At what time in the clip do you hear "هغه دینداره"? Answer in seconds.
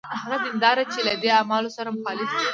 0.21-0.83